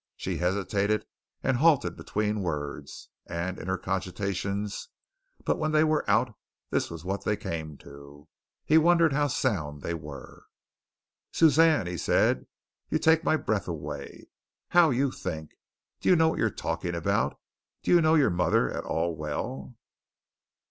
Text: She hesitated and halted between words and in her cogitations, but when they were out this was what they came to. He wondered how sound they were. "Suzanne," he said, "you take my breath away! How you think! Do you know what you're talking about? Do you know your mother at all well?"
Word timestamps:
She 0.17 0.37
hesitated 0.39 1.05
and 1.43 1.57
halted 1.57 1.95
between 1.95 2.41
words 2.41 3.09
and 3.27 3.59
in 3.59 3.67
her 3.67 3.77
cogitations, 3.77 4.87
but 5.45 5.59
when 5.59 5.73
they 5.73 5.83
were 5.83 6.09
out 6.09 6.35
this 6.71 6.89
was 6.89 7.05
what 7.05 7.23
they 7.23 7.37
came 7.37 7.77
to. 7.77 8.27
He 8.65 8.79
wondered 8.79 9.13
how 9.13 9.27
sound 9.27 9.83
they 9.83 9.93
were. 9.93 10.47
"Suzanne," 11.31 11.85
he 11.85 11.97
said, 11.97 12.47
"you 12.89 12.97
take 12.97 13.23
my 13.23 13.37
breath 13.37 13.67
away! 13.67 14.25
How 14.69 14.89
you 14.89 15.11
think! 15.11 15.51
Do 15.99 16.09
you 16.09 16.15
know 16.15 16.29
what 16.29 16.39
you're 16.39 16.49
talking 16.49 16.95
about? 16.95 17.39
Do 17.83 17.91
you 17.91 18.01
know 18.01 18.15
your 18.15 18.31
mother 18.31 18.71
at 18.71 18.83
all 18.83 19.15
well?" 19.15 19.75